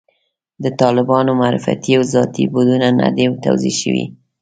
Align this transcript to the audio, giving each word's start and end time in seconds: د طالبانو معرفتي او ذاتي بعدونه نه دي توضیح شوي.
د 0.63 0.65
طالبانو 0.81 1.31
معرفتي 1.41 1.91
او 1.97 2.03
ذاتي 2.13 2.43
بعدونه 2.53 2.87
نه 2.99 3.07
دي 3.15 3.25
توضیح 3.45 3.75
شوي. 3.81 4.05